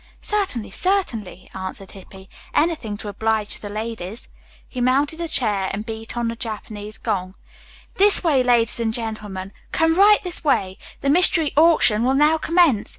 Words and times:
"Certainly, 0.19 0.71
certainly," 0.71 1.47
answered 1.53 1.91
Hippy. 1.91 2.27
"Anything 2.55 2.97
to 2.97 3.07
oblige 3.07 3.59
the 3.59 3.69
ladies." 3.69 4.29
He 4.67 4.81
mounted 4.81 5.21
a 5.21 5.27
chair 5.27 5.69
and 5.71 5.85
beat 5.85 6.17
on 6.17 6.27
the 6.27 6.35
Japanese 6.35 6.97
gong. 6.97 7.35
"This 7.97 8.23
way, 8.23 8.41
ladies 8.41 8.79
and 8.79 8.95
gentlemen. 8.95 9.53
Come 9.71 9.93
right 9.93 10.17
this 10.23 10.43
way! 10.43 10.79
The 11.01 11.09
'Mystery 11.11 11.53
Auction' 11.55 12.03
will 12.03 12.15
now 12.15 12.39
commence. 12.39 12.89